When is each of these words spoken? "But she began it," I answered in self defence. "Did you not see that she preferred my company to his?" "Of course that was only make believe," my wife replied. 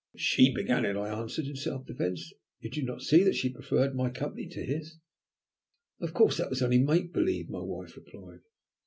"But 0.13 0.21
she 0.21 0.51
began 0.51 0.83
it," 0.83 0.95
I 0.97 1.09
answered 1.09 1.45
in 1.45 1.55
self 1.55 1.85
defence. 1.85 2.33
"Did 2.59 2.75
you 2.75 2.81
not 2.81 3.03
see 3.03 3.21
that 3.21 3.35
she 3.35 3.53
preferred 3.53 3.93
my 3.93 4.09
company 4.09 4.47
to 4.47 4.65
his?" 4.65 4.97
"Of 5.99 6.15
course 6.15 6.37
that 6.37 6.49
was 6.49 6.63
only 6.63 6.79
make 6.81 7.13
believe," 7.13 7.51
my 7.51 7.61
wife 7.61 7.95
replied. 7.95 8.39